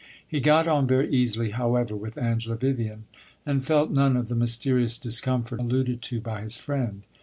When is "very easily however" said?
0.87-1.95